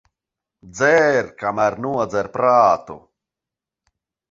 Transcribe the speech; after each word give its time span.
Dzer, 0.77 1.27
kamēr 1.43 1.77
nodzer 1.87 2.31
prātu. 2.39 2.99